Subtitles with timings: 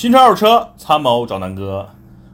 [0.00, 1.86] 新车二手车参谋找南哥，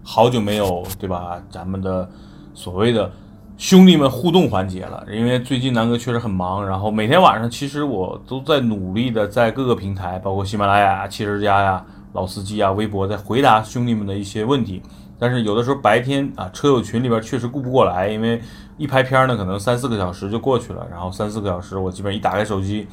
[0.05, 1.43] 好久没有对吧？
[1.51, 2.09] 咱们的
[2.55, 3.11] 所谓的
[3.57, 14.81] 兄弟们互动环节了，因为最近南哥确实很忙，然后每天晚上其实我都在努力的在各个平台，包括喜马拉雅、汽车之家呀、老司机啊、微博，在回答兄弟们的一些问题。
[15.19, 18.41] 但是有的时候白天啊，车友群里边确实顾不过来，因为
[18.79, 22.87] 一拍片呢，可能三四个小时就过去了，然后三四个小时我基本一打开手机。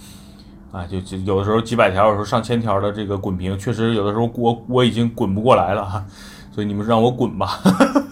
[0.73, 6.03] 啊，就就有的时候几百条，有时候上千条的这个滚屏，确实有的时候我我已经滚不过来了哈，
[6.51, 7.59] 所以你们让我滚吧。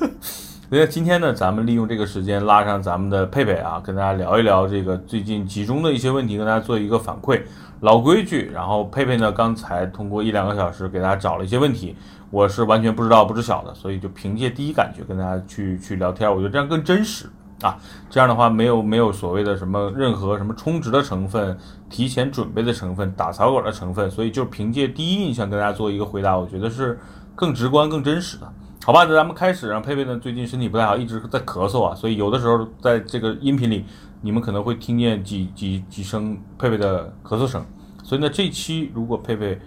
[0.70, 7.42] 所以今天呢，咱们利用这个时间拉上咱们的佩佩啊，跟大家聊一聊这个最近集中的一些问题，跟大家做一个反馈。
[7.80, 11.96] 老规矩，然后佩佩呢，刚才通过一两个小时给大家找了一些问题，
[12.30, 17.26] 我是完全不知道不知晓的，所以就凭借第一感觉跟大家去去聊天，我觉得这样更真实。
[17.62, 17.78] 啊，
[18.10, 21.56] 这样的话没有没有所谓的什么任何什么充值的成分、
[21.90, 27.00] 提前准备的成分、打草稿的成分，所以就凭借第一印象跟大家做一个回答，我觉得是
[27.36, 28.52] 更直观、更真实的，
[28.84, 29.04] 好吧？
[29.04, 29.70] 那咱们开始。
[29.70, 33.86] 然后佩佩呢，最近身体不太好，一直在咳嗽啊，所以有的时候在这个音频里，
[34.22, 37.64] 你们可能会听见几几几声佩佩的咳嗽声。
[38.04, 39.60] 所以呢，这期如果佩佩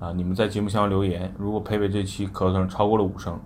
[0.00, 3.38] 啊，你们在节目下方留言，如果佩佩这期咳嗽声超过了五声。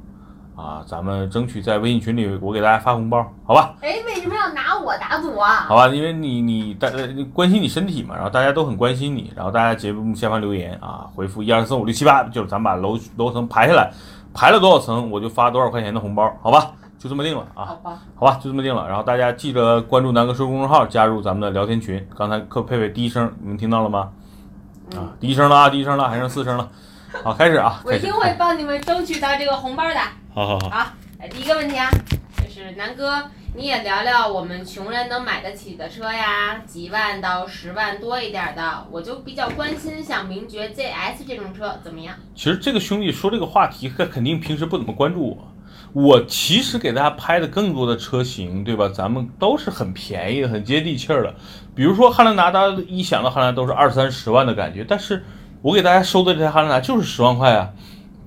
[0.59, 3.77] 啊，咱们争取在微信群里，我给大家发红包，好吧？
[3.81, 5.67] 哎，为什么要拿我打赌啊？
[5.69, 6.91] 好吧，因为你你大
[7.33, 13.89] 关心你身体嘛，然后大家都很关心你，然后大家节目下方留言啊，回复一二三四五六七八，就是咱们把楼楼层排下来，
[14.35, 16.73] 排了多少层我就发多少块钱的红包，好吧？
[16.99, 17.65] 就这么定了啊。
[17.65, 18.89] 好吧，好吧，就这么定了。
[18.89, 22.05] 然后大家记得关注南哥说公众号，加入咱们的聊天群。
[22.17, 24.11] 刚才克佩佩第一声，你们听到了吗？
[24.97, 26.69] 啊，第一声了啊，第一声了，还剩四声了。
[27.23, 27.81] 好，开始啊！
[27.87, 29.95] 我一定会帮你们争取到这个红包的。
[30.39, 30.71] 好好好。
[30.71, 31.91] 好，来第一个问题啊，
[32.37, 33.25] 就是南哥，
[33.57, 42.15] 你也聊聊我们穷人能买得起的车呀，几万到十万多一点的，我就比较关心像名爵 ZS 这种车怎么样？
[42.37, 45.53] 其实这个兄弟说这个话题，他肯定平时不怎么关注我。
[45.93, 48.89] 我其实给大家拍的更多的车型，对吧？
[48.95, 51.35] 咱们都是很便宜的，很接地气儿的。
[51.75, 55.25] 比如说汉兰达，大家一想到汉兰达都是二三十万的感觉，但是。
[55.61, 57.69] 我给大家收的这台汉兰达就是十万块啊，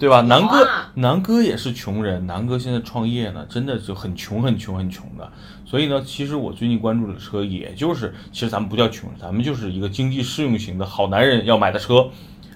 [0.01, 0.21] 对吧？
[0.21, 5.31] 南哥，南哥也是穷人，南哥现在创业呢，真的就很穷，很穷，很穷的。
[5.63, 12.09] 所以呢，其实我最近关注的车，也就是其实咱们不叫穷，咱们就是一个经济适用型的好男人要买的车，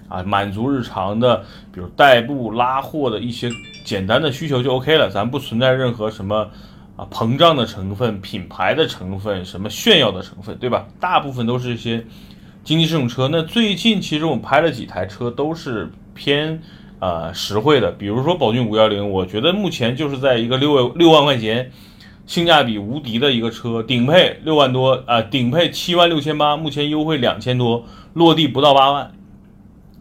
[0.08, 3.48] 啊，满足日常的，比如代步拉货的一些
[3.84, 6.50] 简单的需求就 OK 了，咱不存在任何什么
[6.96, 10.84] 啊膨胀的成分、品牌的成分、什么炫耀的成分，对吧？
[10.98, 12.04] 大部分都是一些。
[12.64, 16.60] 经济适用车，那最近其实我们拍了几台车，都是偏
[16.98, 17.92] 呃实惠的。
[17.92, 21.70] 比如说宝骏五幺零，我觉得目前就是在一个六六万块钱，
[22.26, 27.84] 性价比无敌的一个车，顶配六万多啊，顶配七万六千八，目前优惠两千多，
[28.14, 29.12] 落地不到八万，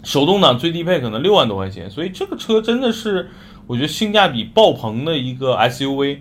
[0.04, 3.30] 手动挡最低配可能六万多块钱，所以这个车真的是
[3.68, 6.20] 我觉得性价比爆棚的一个 SUV，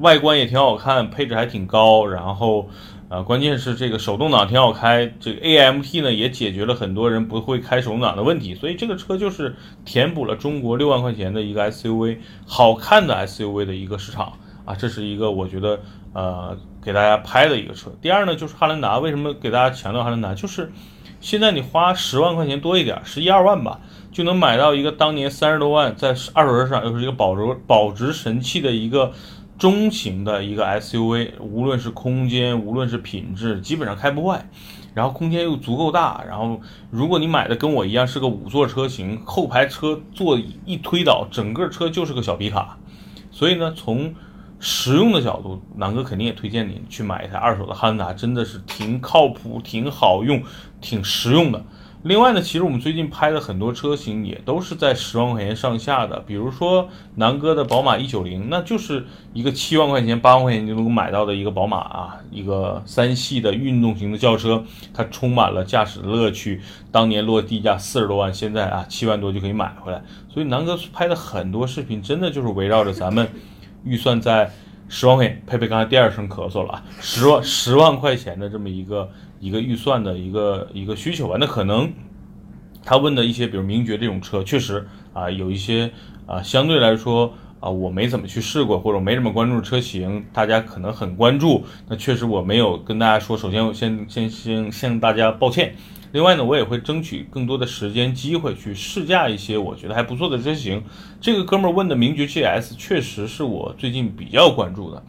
[0.00, 2.68] 外观也挺好看，配置还挺高，然后。
[3.08, 14.34] 啊，关键是这个手动挡挺好开，这个 AMT 呢也解决了很多人不会开手动挡的问题，所以这个车就是填补了中国六万块钱的一个 SUV 好看的 SUV 的一个市场
[14.66, 15.80] 啊，这是一个我觉得
[16.12, 16.54] 呃
[16.84, 17.90] 给大家拍的一个车。
[18.02, 20.34] 第二呢就是汉兰达，为什么给大家强调汉兰达？
[20.34, 20.70] 就是
[21.18, 23.80] 现在你花十万块钱多一点，十一二万吧，
[24.12, 29.12] 就能买到一个当年三十多万在二手车市场又是一个保值保值神器的一个。
[29.58, 34.48] 中型的一个 SUV，无论是空间，无论是品质，基本上开不坏，
[34.94, 36.60] 然后空间又足够大，然后
[36.90, 42.78] 如果你买的跟我一样是个五座车型，后排车座椅一推倒，整个车就是个小皮卡，
[43.32, 44.14] 所以呢，从
[44.60, 50.40] 实用的角度，南哥肯定也推荐你去买一台二手的汉兰达，真的是挺靠谱、挺好用、
[50.80, 51.64] 挺实用的。
[52.04, 64.62] 另外呢，其实我们最近拍的很多车型也都是在十万块钱上下的，比如说南哥的宝马一九零，那就是一个七万块钱、八万块钱就能够买到的一个宝马啊，一个三系的运动型的轿车，
[64.94, 66.60] 它充满了驾驶的乐趣。
[66.92, 70.00] 当年落地价四十多万，现在啊七万多就可以买回来。
[70.28, 73.28] 所以南哥拍的很多视频，真的就是围绕着咱们
[73.84, 74.52] 预算在
[74.88, 79.08] 十万块钱，佩佩刚才第二声咳嗽了啊，十万十万块钱的这么一个。
[79.40, 81.92] 一个预算的一个一个需求吧，那可能
[82.84, 85.92] 他问的一些，比如名爵这种车，确实啊有一些
[86.26, 93.38] 啊相对来说啊我没怎么去试过，或者没怎么关注车型，大家可能很关注，那确实我没有跟大家说。
[93.38, 95.76] 首先我先先先向大家抱歉。
[96.12, 100.82] 另外呢，我也会争取更多的时间机会去试驾一些我觉得还不错的车型。
[101.20, 105.02] 这个哥们儿问的名爵 GS 确实是我最近比较关注的，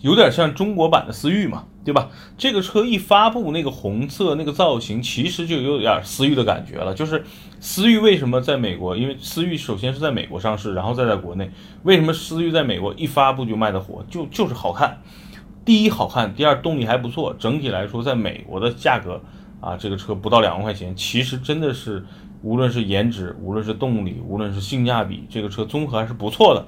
[0.00, 1.64] 有点像中国版的思域嘛。
[1.84, 2.08] 对吧？
[2.38, 6.94] 这个车一发布，那个红色那个造型，其实就有点思域的感觉了。
[6.94, 7.22] 就是
[7.60, 8.96] 思域为什么在美国？
[8.96, 11.50] 因为思域首先是在美国上市，然后再在国内。
[11.82, 14.02] 为什么思域在美国一发布就卖的火？
[14.08, 15.02] 就就是好看。
[15.62, 17.36] 第一好看，第二动力还不错。
[17.38, 19.20] 整体来说，在美国的价格
[19.64, 22.04] 啊，这个车不到两万块钱，其实真的是
[22.42, 26.66] 无论是颜值，无论是动力，无论是性价比，这个车综合还是不错的。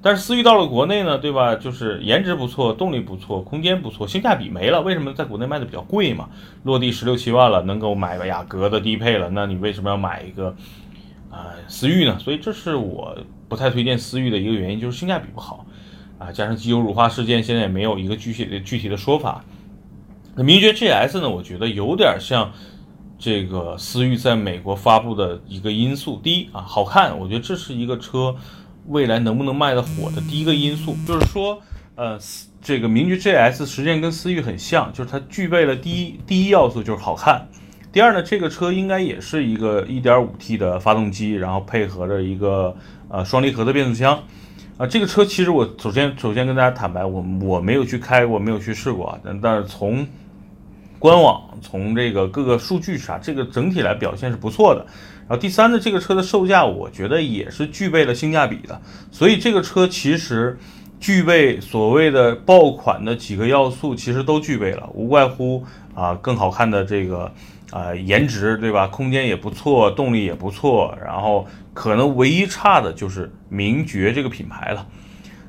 [0.00, 1.56] 但是思域到了国内呢，对吧？
[1.56, 4.80] 就是颜值不错，动力不错，空间不错，性价比没了。
[4.80, 6.28] 为什么在国内卖的比较贵嘛？
[6.62, 10.54] 落地十六七万了，能够买个雅阁的低配了，那你为什么要买一个
[11.28, 12.16] 啊思域呢？
[12.20, 15.66] 所以这是我不太推荐思域的一个原因，就是性价比不好
[16.18, 19.44] 啊，加上机油乳化事件，现在也没有一个具体的具体的说法。
[20.36, 21.30] 那名爵 GS 呢？
[21.30, 22.52] 我觉得有点像
[23.18, 26.20] 这个思域在美国发布的一个因素。
[26.22, 28.36] 第一啊，好看，我觉得这是一个车。
[28.88, 31.60] 未来能不能卖得火的第一个因素，就是说，
[31.96, 32.16] 呃，
[32.62, 37.48] 这个名爵 GS 实际上跟思域很像，就是它具备了第一第一要素就是好看。
[37.90, 42.76] 第二呢，这个车应该也是一个 1.5T 的发动机，然后配合着一个
[43.08, 44.22] 呃双离合的变速箱。
[44.78, 50.06] 啊，这个车其实我首先首先跟大家坦白，我我没有去开过，没有去试过，但但是从
[51.06, 54.84] 官网从这个各个数据啥，这个整体来表现是不错的。
[55.20, 58.80] 然后第三呢，这个车的售价我觉得也是具备了性价比的，
[59.12, 60.58] 所以这个车其实
[60.98, 65.62] 具备所谓的爆款的几个要素，其实都具备了，无外乎
[65.94, 67.32] 啊更好看的这个
[67.70, 68.88] 啊颜值，对吧？
[68.88, 74.84] 空间也不错，动力也不错，然后可能唯一差的就是名爵这个品牌了。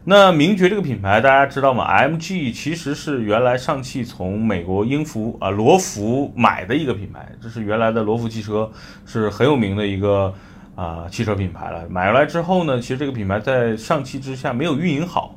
[0.10, 8.72] 那名爵这个品牌大家知道吗？MG 其实是原来上汽从美国英孚啊罗孚买的一个品牌，这是原来的罗孚汽车，
[9.06, 10.34] 是很有名的一个
[10.76, 11.86] 啊汽车品牌了。
[11.90, 15.36] 买过来之后呢，其实这个品牌在上汽之下没有运营好，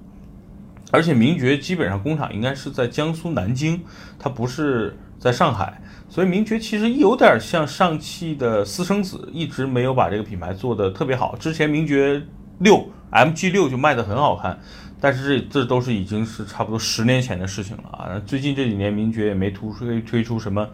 [0.93, 3.83] 而且名爵基本上工厂应该是在江苏南京，
[4.21, 11.35] 它不是在上海，所以名爵其实有点像上汽的私生子，一直没有把这个品牌做得特别好。
[11.35, 12.23] 之前名爵
[12.59, 12.89] 六。
[13.11, 14.59] MG 六就卖的很好看，
[15.01, 18.23] 但是这这都是已经是差不多十年前的事情了啊！
[18.25, 20.69] 最近这几年名爵也没突推推出什么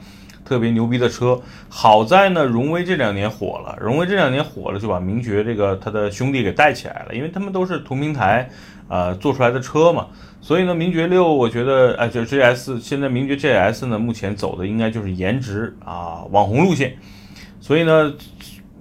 [0.44, 1.40] 特别牛逼的车。
[1.68, 8.48] 好在呢，荣威这两年火了，荣威这两年火了就把名爵这个它的兄弟给带起来了，因为他们都是同平台
[8.88, 10.06] 呃做出来的车嘛。
[10.42, 16.96] 所以呢，名爵六我觉得哎，就 GS 现在名爵 GS 呢，目前走的应该就是颜值啊网红路线，
[17.60, 18.12] 所以呢。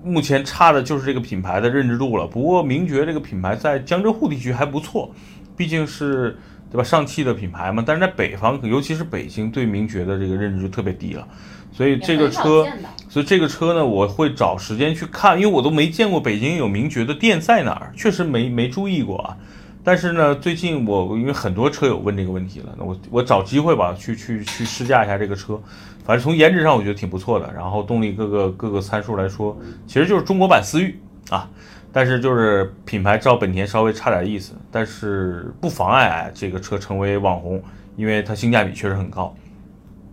[0.05, 2.27] 目前差的就是这个品牌的认知度了。
[2.27, 5.11] 不过名爵这个品牌在江浙沪地区还不错，
[5.57, 6.37] 毕竟是
[6.71, 6.83] 对吧？
[6.83, 7.83] 上汽的品牌嘛。
[7.85, 11.27] 但是在北方，尤其是北京，对名爵的这个认知就特别低了。
[11.71, 12.65] 所以这个车，
[13.09, 19.35] 所以这个车呢，我会找时间去看，因为我都没见过北京有名爵的店在哪儿，确实没没注意过啊。
[19.85, 25.61] 但是呢，最近我因为很多车友问这个问题了，那我我找机会吧，去去去试驾一下这个车。
[26.03, 29.55] 反正从颜值上我觉得挺不错的，然后动力各个各个参数来说，
[29.85, 30.99] 其实就是中国版思域
[31.29, 31.47] 啊。
[31.93, 37.63] 但是就是品牌照本田稍微差点意思，但是不妨碍这个车成为网红，
[37.95, 39.33] 因为它性价比确实很高。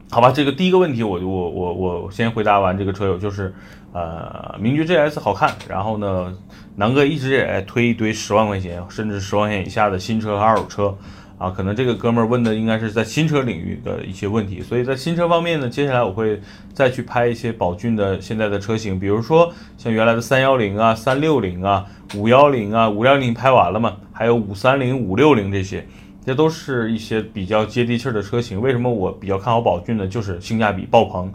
[0.08, 3.52] 好吧，这个第一个问题，我就我我我先回答完这个车友，就是
[3.92, 6.34] 呃，名爵 GS 好看，然后呢，
[6.76, 10.96] 南哥一直也推一堆十万块钱甚至十万块钱以下的新车和二手车，
[11.36, 16.40] 啊，可能这个哥们儿问的应该是在新车领域的一些问题，所以在新车方面呢，接下来我会
[16.72, 21.84] 再去拍一些宝骏的现在的车型，比如说像原来的三幺零啊、三六零啊、
[22.16, 25.86] 五幺零啊、五幺零拍完了嘛，还有五三零、五六零这些。
[26.24, 28.60] 这都是一些比较接地气的车型。
[28.60, 30.06] 为什么我比较看好宝骏呢？
[30.06, 31.32] 就是性价比爆棚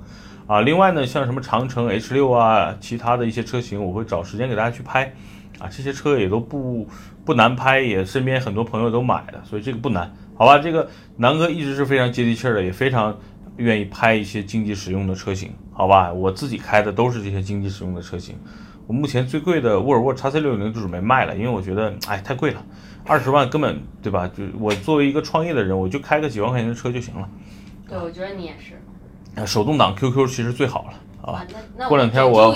[0.48, 0.62] 啊！
[0.62, 5.14] 另外呢，像什么长城 H 六啊，其他的一些车型，我会找时间给大家去拍
[5.60, 5.68] 啊。
[5.70, 6.88] 这些车也都不
[7.26, 10.58] 不难拍，也身边很多朋友都买了，所以这个不难，好吧？
[10.58, 13.18] 这个南哥一直是非常接地气的，也非常
[13.58, 16.14] 愿意拍一些经济实用的车型，好吧？
[16.14, 18.36] 我自己开的都是这些经济实用的车型。
[18.88, 22.66] 我目前最贵的沃尔沃 x C 六零就准备卖了，因为我觉得哎太贵了。
[23.06, 24.26] 二十万根本对吧？
[24.30, 27.28] 就我作为一个创业的人，我就开个几万块钱的车就行了。
[27.90, 28.82] 对，我觉得你也是。
[29.46, 31.46] 手动挡 QQ 其实最好了啊。
[31.78, 32.52] 那过两天我要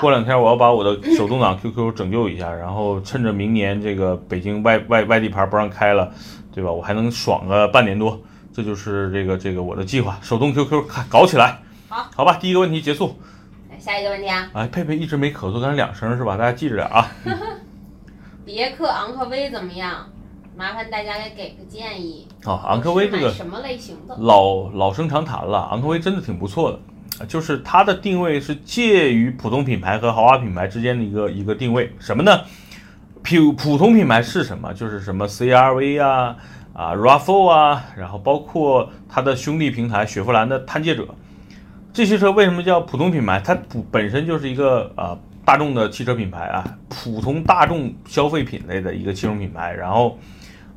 [0.00, 6.12] 过两天我要把我的手动挡 QQ 拯救一下，然后趁着明年这个北京外外外地牌不让开了，
[6.52, 6.70] 对吧？
[6.70, 8.20] 我还能爽个半年多，
[8.52, 10.18] 这就是这个这个我的计划。
[10.22, 11.58] 手动 QQ 搞起来。
[11.88, 13.18] 好，好吧，第一个问题结束。
[13.78, 14.50] 下一个问题啊。
[14.52, 16.36] 哎，佩佩一直没咳嗽，刚才两声是吧？
[16.36, 17.08] 大家记着点啊。
[18.44, 20.06] 别克昂科威怎么样？
[20.58, 22.26] 麻烦大家给给个建议。
[22.44, 24.16] 哦，昂科威这个什么类型的？
[24.18, 31.94] 老老生常谈了，昂科威真的挺不错的，就是它的定位是介于普通品牌和豪华品牌之间的一个一个定位。
[32.00, 32.40] 什么呢？
[33.22, 34.74] 普普通品牌是什么？
[34.74, 36.36] 就是什么 CRV 啊
[36.72, 41.06] 啊 RAV4 啊，然后包括它的兄弟平台雪佛兰的探界者，
[41.92, 43.40] 这些车为什么叫普通品牌？
[43.44, 50.18] 它普本身就是一个啊大众的汽车品牌啊，普通大众消费品类的一个汽车品牌，然后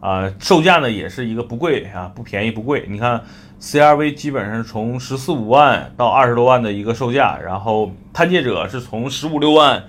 [0.01, 2.85] 啊售价呢也是一个不贵啊，不便宜不贵。
[2.89, 3.23] 你看
[3.61, 9.81] CRV 基本上从十四五万到二十多万的一个售价，然后探界者是从十五六万。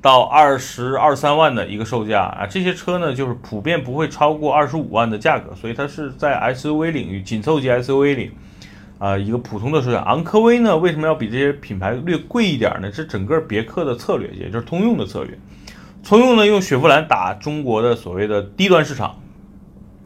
[0.00, 8.30] 到二十二三万的一个售价啊，这些车呢就是普遍不会超过二十五万的价格，所以它是在 SUV 领域紧凑级 SUV 里
[9.00, 9.98] 啊一个普通的售价。
[10.02, 12.92] 昂科威呢为什么要比这些品牌略贵一点呢？
[12.92, 15.36] 是整个别克的策略，也就是通用的策略。
[16.04, 19.20] 通用呢用雪佛兰打中国的所谓的低端市场，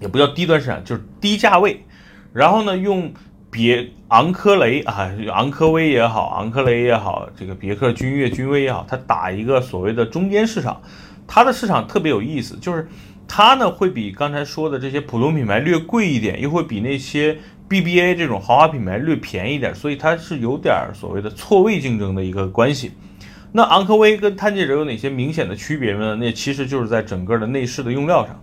[0.03, 1.83] 也不叫低端市场，就是低价位，
[2.35, 3.11] 然后呢用。
[3.55, 10.81] 别昂科雷啊，昂科威也好，昂科雷也好，这个别克君越、君威也好，它打一个所谓的中间市场，
[11.27, 12.89] 它的市场特别有意思，就是
[13.29, 17.37] 它呢会比刚才说的这些普通品牌略贵一点，又会比那些
[17.69, 22.93] BBA 这种豪华品牌略便宜点，所以它是有点所谓的错位竞争的一个关系。
[23.53, 26.17] 那昂科威跟探界者有哪些明显的区别呢？
[26.17, 28.43] 那其实就是在整个的内饰的用料上。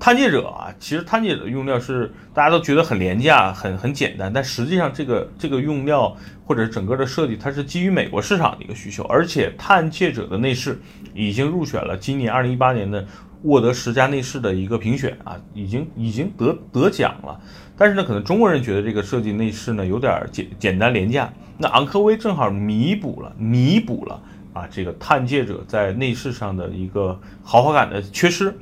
[0.00, 9.02] 探界者啊，其实探界者的用料是大家都觉得很廉价、很很简单，但实际上这个这个用料或者整个的设计，它是基于美国市场的一个需求。
[9.04, 10.80] 而且探界者的内饰
[11.14, 13.04] 已经入选了今年二零一八年的
[13.42, 17.40] 沃德十佳内饰的一个评选啊，已经已经得得奖了。
[17.76, 21.32] 但是呢，可能中国人觉得这个设计内饰呢有点简简单廉价。
[21.58, 28.56] 那昂科威正好弥补了弥补了啊这个探界者在内饰上的一个豪华感的缺失。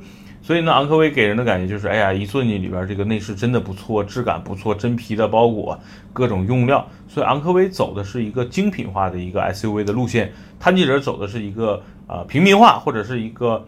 [0.47, 5.77] 所以呢，昂科威给人的感觉就是，哎呀，一坐进里边，这个内饰真的不错，质感不错，真皮的包裹，
[6.13, 6.87] 各种用料。
[7.05, 13.65] 所以昂科威走的是一个精品化的一个 SUV 的路线，探界者走的是一个呃平民化或者是一个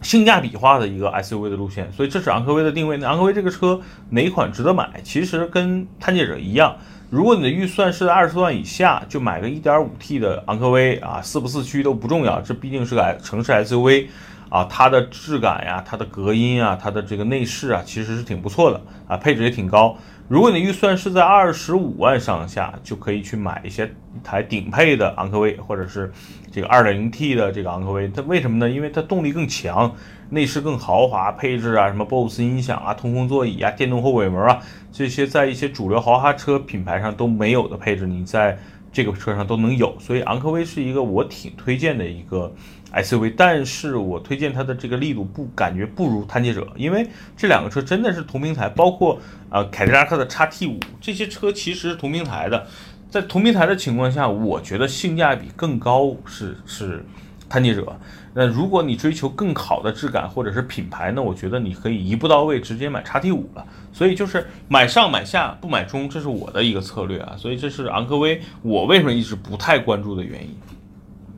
[0.00, 1.90] 性价比化的一个 SUV 的路线。
[1.90, 2.96] 所以这是昂科威的定位。
[2.98, 4.88] 那昂科威这个车哪款值得买？
[5.02, 6.76] 其实跟探界者一样，
[7.10, 14.06] 如果你的预算是在二十万以下，就买个 1.5T 的昂科威啊，四不四驱都不重要，这毕竟是个城市 SUV。
[14.48, 19.96] 啊，它的质感呀，它的隔音啊，它的这个内饰啊，其实是挺不错的啊，配置也挺高。
[20.28, 26.12] 如果你的预算是在二十五万上下，就可以去买一些一台顶配的昂科威，或者是
[26.52, 28.08] 这个二点零 T 的这个昂科威。
[28.08, 28.68] 它为什么呢？
[28.68, 29.90] 因为它动力更强，
[30.28, 34.60] 内饰更豪华，配置啊，什么 BOSE 音响啊，通风座椅啊，电动后尾门啊，
[34.92, 38.58] 这些在一些主流豪华车品牌上都没有的配置，你在
[38.92, 39.96] 这个车上都能有。
[39.98, 42.52] 所以昂科威是一个我挺推荐的一个。
[42.90, 52.66] SUV，但是我推荐它的这个力度不感觉不如探界者，因为这两个车真的是同平台，包括呃凯迪拉克的叉 T 五这些车其实是同平台的，
[53.10, 57.04] 在同平台的情况下，我觉得性价比更高是是
[57.46, 57.94] 探界者。
[58.40, 63.66] 那如果你追求更好的质感或者是品牌那，我觉得你可以一步到位直接买叉 T 五了。
[63.92, 67.34] 所以就是买上买下不买中，这是我的一个策略啊。
[67.36, 70.56] 所以这是昂科威我为什么一直不太关注的原因。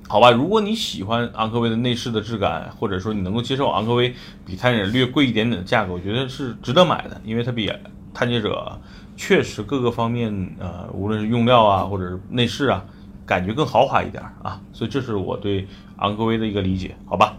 [0.06, 4.14] 好吧，如果你喜欢昂科威的内饰的质感，或者说你能够接受昂科威
[4.44, 7.72] 比探险者略贵一点点的价格，我觉得是值得买的，因为它比
[8.12, 8.78] 探界者
[9.16, 12.84] 确实各个方面，呃，无论是用料啊，或者是内饰啊，
[13.30, 15.68] 感觉更豪华一点啊，所以这是我对
[15.98, 17.36] 昂科威的一个理解，好吧？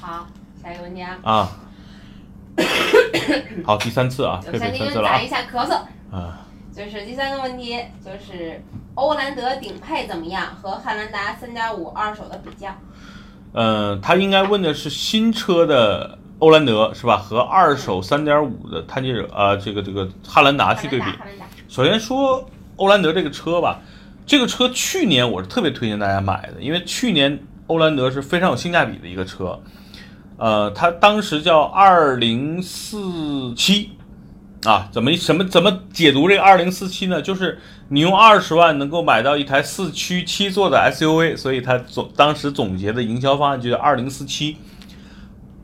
[0.00, 0.26] 好，
[0.62, 1.18] 下一个问题啊。
[1.22, 1.50] 啊。
[3.62, 5.12] 好，第三次啊，佩佩三次了啊。
[5.12, 5.74] 打一下咳嗽。
[6.10, 6.46] 啊。
[6.74, 8.58] 就是第三个问题，就是
[8.94, 10.46] 欧蓝德顶配怎么样？
[10.56, 12.74] 和汉兰达三点五二手的比较。
[13.52, 17.18] 嗯，他应该问的是新车的欧蓝德是吧？
[17.18, 21.06] 和二手三点五的探界者啊，这个这个汉兰达去对比。
[21.68, 23.78] 首先说欧蓝德这个车吧，
[24.32, 29.60] 这个车去年我是特别推荐大家买的，因为去年欧蓝德是非常有性价比的一个车。
[30.38, 33.90] 呃，它当时叫二零四七。
[34.64, 37.20] 啊，怎么什么怎么解读这个二零四七呢？
[37.20, 37.58] 就是
[37.90, 44.56] 你用二十万能够买到一台四驱七座的 SUV，所以他总当时总结的营销方案就叫二零四七。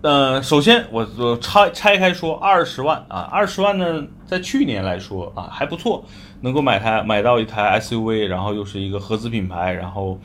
[0.01, 6.05] 呃，首先我我拆拆开说，二十万啊，二十万呢，在去年来说啊还不错，
[6.43, 10.21] 能够买台买到一台 SUV，然后又是一个合资品牌，然后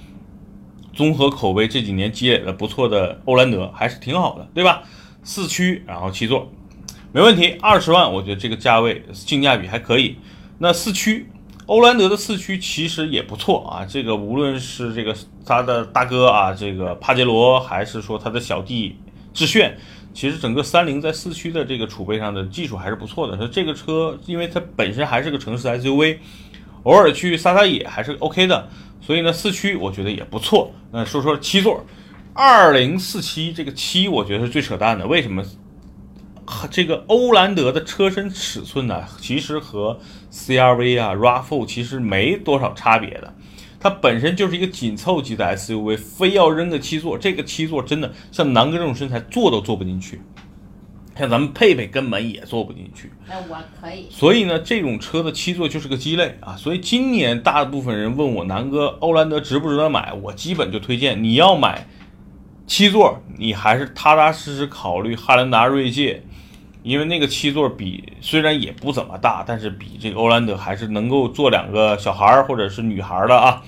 [0.94, 4.84] 综合口碑这几年积累的不错的欧蓝德还是挺好的，对吧？
[5.24, 6.51] 四驱然后七座。
[7.12, 10.18] 没问题，二十万，我觉得这个价位性价比还可以。
[10.60, 11.30] 那四驱，
[11.65, 13.84] 欧蓝德的四驱其实也不错啊。
[13.84, 18.98] 这个无论是这个他的大哥啊，这个帕杰罗，还是说他的小弟
[19.34, 19.78] 致炫，
[20.13, 23.36] 其实整个三菱在四驱的这个储备上的技术还是不错的。
[23.36, 26.18] 说这个车，因为它本身还是个城市 SUV，
[26.84, 28.70] 偶尔去撒撒野还是 OK 的。
[29.02, 30.72] 所以呢，四驱我觉得也不错。
[30.92, 31.86] 那说说七座，
[32.34, 35.06] 二零四七这个七，我觉得是最扯淡的。
[35.06, 35.44] 为什么？
[36.70, 39.98] 这个欧蓝德的车身尺寸呢，其实和
[40.30, 43.34] CRV 啊、RAV4 其实没多少差别的。
[43.84, 50.22] 它本身就是一个紧凑级的 SUV，非要扔个七座，这个七座真的像南哥这种身材坐都坐不进去，
[51.20, 53.12] 像咱们佩佩根本也坐不进去。
[53.28, 54.08] 那我可以。
[54.10, 56.56] 所以呢，这种车的七座就是个鸡肋啊。
[56.56, 61.86] 所以今年大部分人问我南哥欧蓝德值不值得买，我基本就推荐你要买
[62.66, 66.24] 七座，你还是踏踏实实考虑汉兰达锐界。
[66.84, 73.63] 因为那个七座比虽然也不怎么大，但是比这个欧蓝德还是能够坐两个小孩或者是女孩的啊。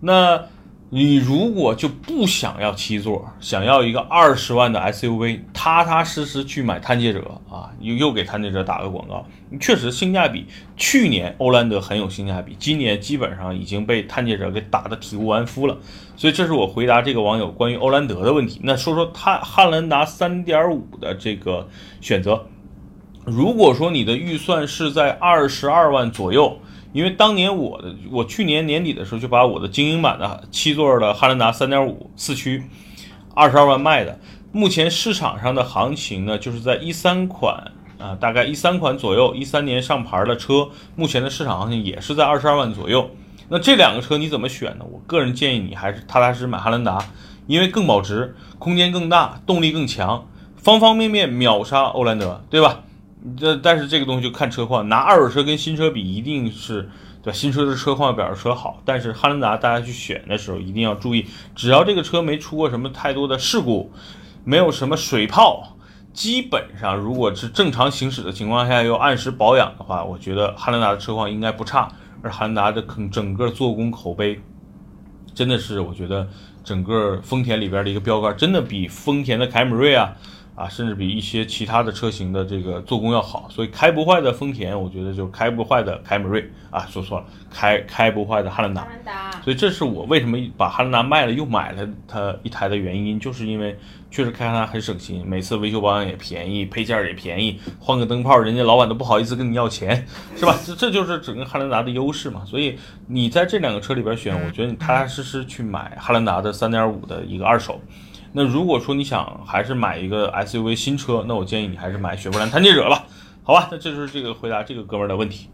[0.00, 0.42] 那
[0.88, 9.26] 你如果就不想要七座，想要一个二十万的 SUV，踏踏实实去买探界者啊，又又给探界者打个广告，
[9.60, 10.46] 确实性价比。
[10.76, 15.76] 去年欧蓝德很有性价比，今年基本上已经被探界者给打得体无完肤了。
[16.16, 18.60] 所以这是我回答这个网友关于欧蓝德的问题。
[18.62, 21.68] 那说说汉汉兰达三点五的这个
[22.00, 22.46] 选择，
[23.24, 26.60] 如果说你的预算是在二十二万左右。
[26.96, 32.64] 因为当年我的我去年年底的时候就把我的精英版的七座的汉兰达三点五四驱
[33.34, 34.18] 二十二万卖的，
[34.50, 43.10] 目前市场上的行情呢，就是在一三款啊，大概一三款左右，一三年上牌的车，目前的市场行情也是在二十二万左右。
[43.50, 44.86] 那这两个车你怎么选呢？
[44.90, 46.98] 我个人建议你还是踏踏实实买汉兰达，
[47.46, 50.26] 因为更保值，空间更大，动力更强，
[50.56, 52.84] 方方面面秒杀欧蓝德，对吧？
[53.36, 56.88] 这但是这个东西就看车况，拿二手车跟新车比，一定是
[57.22, 58.80] 对新车的车况表示车好。
[58.84, 63.90] 但是汉兰达大家去选的时候一定要注意，只要这个车没出过什么太多的事故，
[64.44, 65.76] 没有什么水泡，
[66.12, 71.88] 基本上如果是正常行驶的情况下又按时保养的话，我觉得汉兰达的车况应该不差。
[72.22, 74.40] 而汉兰达的整整个做工口碑，
[75.34, 76.28] 真的是我觉得
[76.64, 80.14] 整个丰田里边的一个标杆，真的比丰田的凯美瑞啊。
[80.56, 89.30] 啊，甚至比一些其他的车型的这个做工要好，所以开不坏的丰田，我觉得就开不坏的凯美瑞啊，说错了，开开不坏的汉兰达。
[89.44, 93.78] 所以这是我为什么把汉兰达卖了又买了它一台的原因，就是因为
[94.10, 100.58] 确实开它很省心，每次维修保养也便宜，配件也便宜，换个灯泡人家老板都不好意思跟你要钱， 是吧？
[100.64, 102.42] 这这就是整个汉兰达的优势嘛。
[102.46, 107.78] 所以你在这两个车里边选，我觉得你踏踏实实去买汉兰达的三点五的一个二手。
[108.36, 113.06] 那如果说你想还是买一个 SUV 新车，那我建议你还是买雪佛兰探界者吧，
[113.42, 113.66] 好吧？
[113.72, 115.48] 那这就是这个回答这个哥们儿的问题。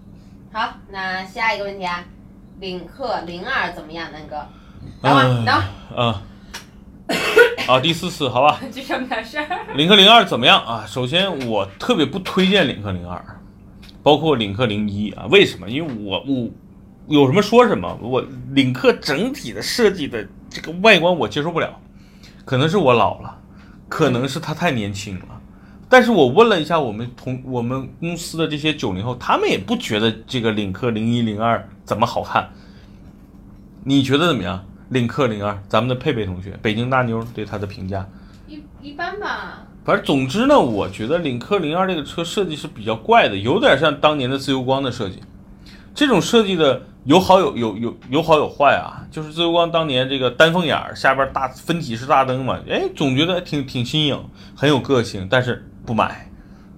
[0.53, 2.05] 好，那下一个问题啊，
[2.59, 4.45] 领克零二怎么样，南哥？
[5.01, 5.65] 等会儿，等会儿。
[5.97, 6.15] 嗯。
[7.69, 8.59] 啊，第四次，好吧。
[8.73, 9.47] 这什么事儿？
[9.77, 10.85] 领克零二怎么样啊？
[10.85, 13.25] 首先，我特别不推荐领克零二，
[14.03, 15.27] 包括领克零一啊。
[15.31, 15.71] 为什么？
[15.71, 16.51] 因为我我
[17.07, 17.97] 有什么说什么。
[18.03, 21.79] 我领克整体的设计的这个外观我接受不了。
[22.45, 23.39] 可能是我老了，
[23.89, 25.27] 可能是他太年轻了，
[25.89, 32.51] 但是我问了一下我们同我们公司的这些九零后，他们也不觉得这个领克零一零二怎么好看。
[33.85, 34.65] 你觉得怎么样？
[34.91, 38.07] 领克零二，咱们的佩佩同学，北京大妞对它的评价
[38.47, 39.67] 一一般吧。
[39.85, 45.21] 反正总之呢，我觉得领克零二这个车设计是比较怪的，有点像当年的自由光的设计。
[45.95, 54.19] 这种设计的有好有有有有好有坏啊，就是自由光当年这个单凤眼儿下边大分体式大灯嘛，哎，总觉得挺挺新颖，
[54.55, 56.31] 很有个性，但是不买，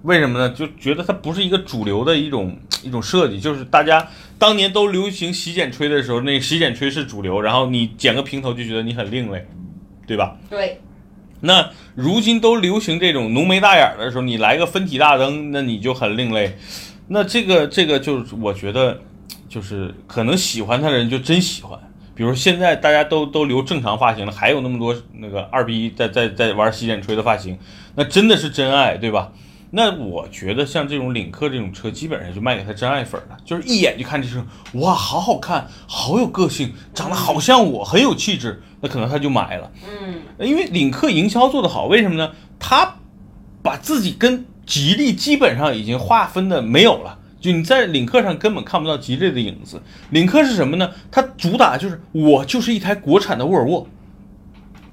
[0.03, 0.49] 为什么呢？
[0.49, 9.47] 就觉得它不是一个主流的一种一种设计，就是大家当年都流行洗剪吹的时候，那洗剪吹是主流，然后你剪个平头就觉得你很另类，
[10.07, 10.35] 对吧？
[10.49, 10.81] 对。
[11.41, 16.57] 那如今都流行这种浓眉大眼的时候，你来个分体大灯，那你就很另类。
[17.07, 18.99] 那这个这个就是我觉得，
[19.47, 21.79] 就是可能喜欢他的人就真喜欢。
[22.15, 27.59] 比如现在大家都都留正常发型了，还有那么多那个二逼在在在玩洗剪吹的发型，
[27.95, 29.31] 那真的是真爱，对吧？
[29.71, 34.41] 那我觉得像这种领克这种车，基本上就卖给他真爱粉了，就是一眼就看这车，
[34.75, 39.69] 哇，好好看，好有个性，长得好像我，很有气质，那可能他就买了。
[39.85, 42.31] 嗯，因为领克营销做得好，为什么呢？
[42.57, 42.95] 他
[43.61, 49.81] 把自己跟吉利基本上已经划分的没有了，就你在领克上根本看不到吉利的影子。
[50.09, 50.91] 领克是什么呢？
[51.11, 53.87] 它主打就是我就是一台国产的沃尔沃，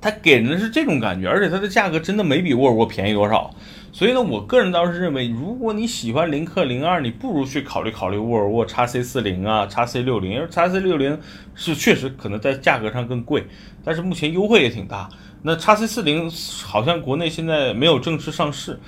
[0.01, 3.51] 它给人的是这种感觉，而且它的价格真的没比沃尔沃便宜多少。
[3.95, 11.19] 所以呢，我个人倒是认为，如果你喜欢领克零二，你不如去考虑考虑沃尔沃 x C 四零啊、x C 六零，因为 x C 六零
[11.55, 13.47] 是确实可能在价格上更贵，
[13.85, 15.11] 但是目前优惠也挺大。
[15.43, 16.31] 那 x C 四零
[16.63, 18.81] 好像国内现在没有正式上市。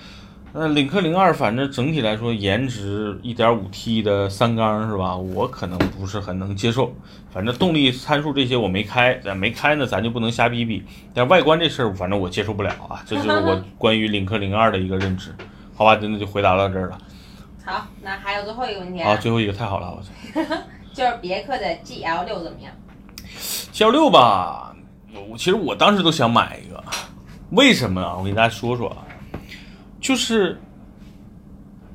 [0.56, 5.16] 那领克零二，反正整体来说，颜值一点五 T 的三缸是吧？
[5.16, 6.94] 我可能不是很能接受。
[7.32, 10.84] 反正动力参数这些我没开，咱没开呢，咱就不能瞎逼逼。
[11.12, 13.02] 但外观这事儿，反正我接受不了啊。
[13.04, 15.34] 这就是我 关于领克零二的一个认知。
[15.74, 16.98] 好吧，真的就回答到这儿了。
[17.64, 20.54] 好，那还有最后一个问题啊，啊，最后一个太好了， 我操
[20.92, 22.72] 就是别克的 GL 六怎么样
[23.72, 24.72] ？，G L 六吧，
[25.28, 26.80] 我其实我当时都想买一个，
[27.50, 28.14] 为什么啊？
[28.16, 28.98] 我给大家说说啊，
[30.04, 30.60] 就是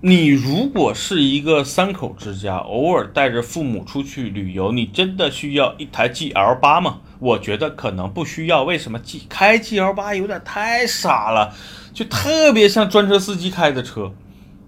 [0.02, 7.02] 你如果是一个三口之家，偶尔带着父母出去旅游，你真的需要一台 G L 八吗？
[7.20, 8.64] 我觉得可能不需要。
[8.64, 11.54] 为什么？G 开 G L 八有点太傻了，
[11.94, 14.12] 就特别像专车司机开的车。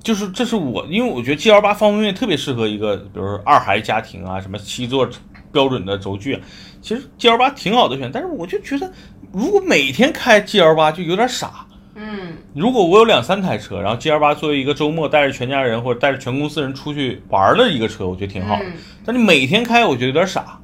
[0.04, 5.10] 就是这是我，因为我觉得 G L 八方方面特别适合一个，比如说二孩家庭啊，什么七座
[5.52, 6.40] 标准的轴距，
[6.80, 8.92] 其实 G L 八挺好的选，但是我就觉得
[9.32, 11.66] 如果每天开 G L 八就有点傻。
[11.96, 18.56] 嗯如果我有两三台车，然后 G L 八作为一个周末带着全家人或者带着全公司人出去玩的一个车，我觉得挺好。
[18.62, 18.72] 嗯
[19.04, 20.60] 但你每天开，我觉得有点傻，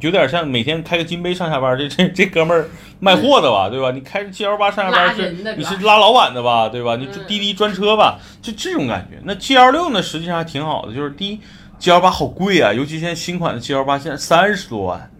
[0.00, 2.68] 有点像每天开个金杯上下班，这 这这哥们儿
[3.00, 3.90] 卖货的吧，对吧？
[3.90, 6.96] 你开着 G L 八上下班是你是拉老板的吧，对吧？
[6.96, 9.18] 你滴滴专车吧，就这种感觉。
[9.24, 11.40] 那 G L 六呢，实际上还挺好的，就是第一
[11.78, 15.10] ，G L 八好贵啊，尤其现在新款的 G L 八现在三十多万。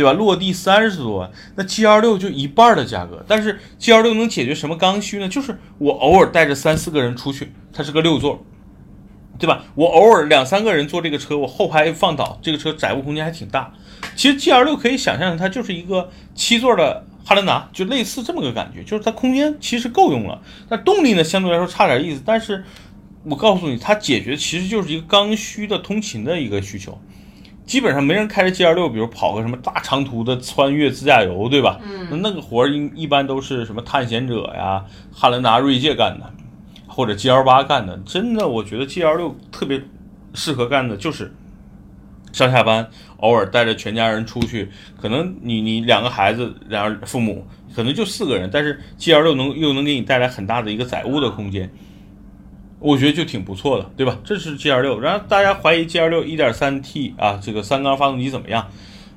[0.00, 0.14] 对吧？
[0.14, 3.22] 落地三十多万，那 G L 六就一半的价格。
[3.28, 5.28] 但是 G L 六能解决什么刚需呢？
[5.28, 8.42] 就是我偶尔带着三四个人出去，它是个六座，
[9.38, 9.62] 对吧？
[9.74, 13.74] 我偶尔两三个人坐这个车，我后排放倒，这个车载物空间还挺大。
[14.16, 22.22] 其实 G L 六可以想象，它就是一个七座的汉兰达，就类似这么个感觉，就是它空间其实够用了，但动力呢相对来说差点意思。
[22.24, 22.64] 但是
[23.24, 26.98] 我告诉你，它解决其实就是一个刚需的通勤的一个需求。
[27.70, 31.78] 基本上没人开着 G L 六，比如跑个什么大长途的穿越自驾游，对吧？
[31.84, 36.28] 嗯那那个活儿一一般都是什么探险者呀、汉兰达、锐界干的，
[36.88, 37.96] 或者 G L 八干的。
[37.98, 39.80] 真的，我觉得 G L 六特别
[40.34, 41.32] 适合干的就是
[42.32, 44.68] 上下班，偶尔带着全家人出去，
[45.00, 51.70] 可能你你两个孩子，然后父母可能就四个人，但是 G L 六能又能给你带来很大的一个载物的空间。
[52.80, 54.18] 我觉得就挺不错的，对吧？
[54.24, 58.66] 这是 G L 六，然后大家怀疑 G L 六一点三 T 啊，这个三缸发动机怎么样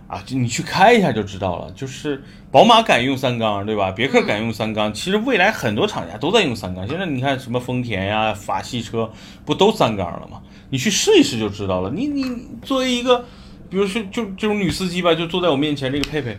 [0.08, 0.22] 啊？
[0.26, 1.72] 就你去开一下就知道了。
[1.72, 2.22] 就是
[2.52, 3.90] 宝马敢用三缸，对吧？
[3.90, 6.86] 别克敢用三缸，其实未来很多厂家都在用三缸。
[6.86, 9.10] 现在你看什么丰田呀、法系车，
[9.46, 10.42] 不都三缸了吗？
[10.70, 11.90] 你去试一试就知道了。
[11.90, 12.26] 你你
[12.64, 13.24] 作为一个，
[13.70, 16.38] 比如说就这种女司机吧，就坐在我面前这个佩佩。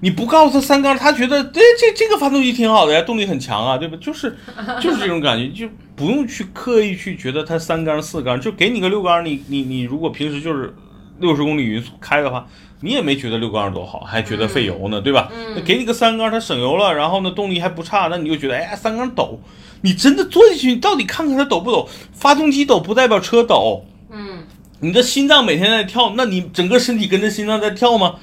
[0.00, 3.96] 你不告诉他三缸，他觉得哎这这个发动机挺好的呀，动力很强啊，对吧？
[4.00, 4.34] 就是
[4.80, 10.74] 就是这种感觉，就不用去刻意去觉得它三缸四缸，就给你个六缸，你你你如果平时就是
[11.18, 12.46] 六十公里匀速开的话，
[12.80, 15.30] 你也没觉得六缸多好，还觉得费油呢，对吧？
[15.54, 19.38] 那给你个三缸，它省油了，然后呢动力还不差，那你就觉得哎呀三缸抖，
[19.82, 21.86] 你真的坐进去，你到底看看它抖不抖？
[22.14, 24.44] 发动机抖不代表车抖，嗯
[24.80, 28.14] 你的心脏每天在跳，那你整个身体跟着心脏在跳吗？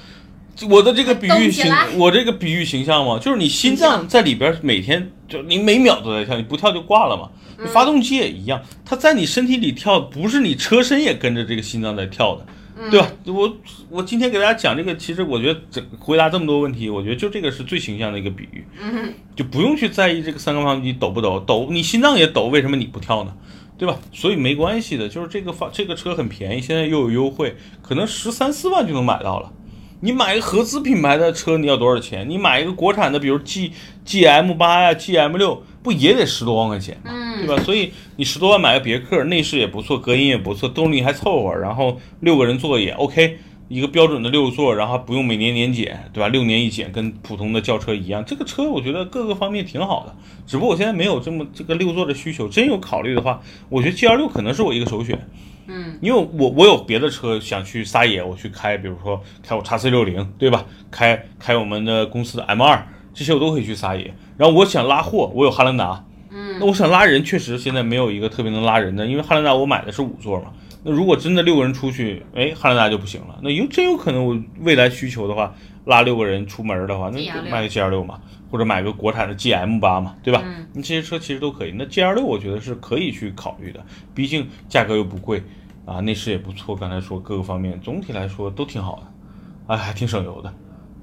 [0.69, 3.19] 我的这个比喻形我这个比喻形象嘛？
[3.19, 7.29] 就是你心脏在里边每天就你每秒都在跳，你不跳就挂了嘛。
[7.59, 12.45] 你发动机也一样，它在你身体里跳，不是你车身也跟着这个心脏在跳的，
[12.91, 13.11] 对吧？
[13.25, 13.57] 我
[13.89, 23.33] 我今天给大家讲这个，其实我觉得整回答这么多问题，我觉得就这个是最形象的一个比喻，嗯就不用去在意这个三缸发动机抖不抖，抖你心脏也抖，为什么你不跳呢？
[23.77, 23.97] 对吧？
[24.11, 29.51] 所以没关系的，就是这个发这个车很便宜，现在又有优惠，可能十三四万就能买到了。
[29.99, 32.29] 你买一个合资品牌的车，你要多少钱？
[32.29, 33.71] 你买一个国产的，比如 G
[34.05, 37.11] G M 八呀、G M 六，不也得十多万块钱吗？
[37.11, 37.63] 嗯，对吧？
[37.63, 46.27] 所以你十多万买个别克，内饰也不错，隔音也不错，动力还凑合，然后六个人坐也 OK，一个标准的六座，然后不用每年年检，对吧？
[46.27, 48.23] 六年一检，跟普通的轿车一样。
[48.23, 52.47] 这个车我觉得各个方面挺好的，只不过我现在没有这么这个六座的需求。
[52.47, 55.27] 真有考虑的话，我觉得 G L 六可能是我一个首选。
[55.67, 60.65] 嗯因为我我有别的车想去撒野，我去开，比如说开我叉 C 六零，对吧？
[60.89, 64.13] 开开我们的公司的 M 二，这些我都可以去撒野。
[64.37, 70.53] 然后我想拉货，我有汉兰达，嗯那我想拉人，确实现在没有一个特别能拉人的，因为汉兰达我买的是五座嘛。
[70.83, 73.39] 那如果真的六个人出去，哎，汉兰达就不行了。
[73.41, 75.53] 那有真有可能我未来需求的话，
[75.85, 80.41] 拉六个人出门的话，那 GL6 就买个 G L 六嘛，或者买个国产的 G M 八嘛，对吧？
[80.45, 81.71] 嗯你这些车其实都可以。
[81.71, 83.83] 那 G L 六我觉得是可以去考虑的，
[84.13, 85.43] 毕竟价格又不贵
[85.85, 86.75] 啊，内饰也不错。
[86.75, 90.53] 刚才说各个方面总体来说都挺好的，哎，还挺省油的，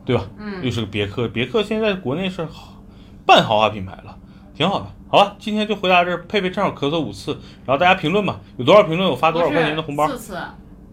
[0.05, 0.25] 对吧？
[0.39, 2.83] 嗯又是个别克，别克现在国内是好
[3.27, 4.17] 半豪华品牌了，
[4.55, 4.87] 挺好的。
[5.09, 10.09] 好了，今天就回答这儿，佩佩正好咳嗽五次，然后大家评论吧，有多少评论我发多少块钱的红包。
[10.09, 10.39] 四次，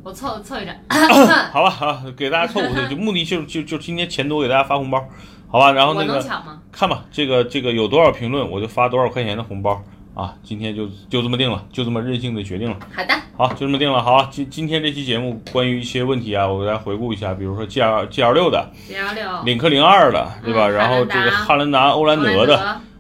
[0.04, 0.76] 我凑凑一张。
[1.52, 5.04] 好吧，啊，给大家凑五次，就目的就就就今天钱多给大家发红包，
[5.48, 5.72] 好吧？
[5.72, 6.24] 然后那个？
[6.72, 9.82] 看吧，这个这个有多少评论我就发多少块钱的红包
[10.14, 10.34] 啊！
[10.44, 12.78] 今天就就这么定了，就这么任性的决定了。
[12.96, 14.02] 好的，好，就这么定了。
[14.02, 20.68] 好啊，今今天这期节目关于一些问题啊，我给大家回顾一下，比如说 G R G L 六的、，G L 六，领克零二的，对吧？
[20.68, 22.58] 嗯然后这个汉兰达、欧蓝德的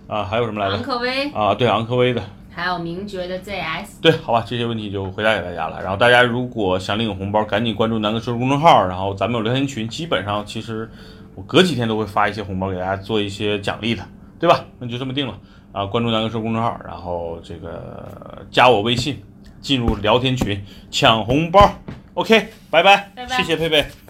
[0.07, 0.75] 德、啊，还有什么来着？
[0.75, 2.21] 昂科威，啊，对，昂科威的，
[2.53, 4.01] 还有名爵的 ZS。
[4.01, 5.81] 对，好吧，这些问题就回答给大家了。
[5.81, 10.89] 然后大家如果想领红包，赶紧关注南哥说公众号，然后咱们有聊天群，基本上其实
[11.35, 14.03] 我隔几天都会发一些红包给大家做一些奖励的，
[14.39, 14.65] 对吧？
[14.79, 15.37] 那就这么定了
[15.71, 15.85] 啊！
[15.85, 19.23] 关注南哥说公众号，然后这个加我微信，
[19.61, 21.71] 进入聊天群抢红包。
[22.15, 24.00] OK，拜拜，拜拜谢谢佩佩。